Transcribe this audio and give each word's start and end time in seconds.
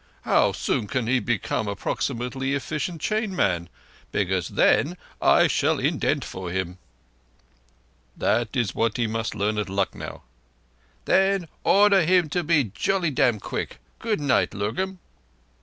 How 0.23 0.51
soon 0.51 0.87
can 0.87 1.05
he 1.05 1.19
become 1.19 1.67
approximately 1.67 2.53
effeecient 2.55 2.99
chain 3.01 3.35
man? 3.35 3.69
Because 4.11 4.47
then 4.47 4.97
I 5.21 5.45
shall 5.45 5.77
indent 5.77 6.25
for 6.25 6.49
him." 6.49 6.79
"That 8.17 8.55
is 8.55 8.73
what 8.73 8.97
he 8.97 9.05
must 9.05 9.35
learn 9.35 9.59
at 9.59 9.69
Lucknow." 9.69 10.23
"Then 11.05 11.47
order 11.63 12.01
him 12.03 12.29
to 12.29 12.43
be 12.43 12.63
jolly 12.73 13.11
dam' 13.11 13.39
quick. 13.39 13.77
Good 13.99 14.19
night, 14.19 14.55
Lurgan." 14.55 14.97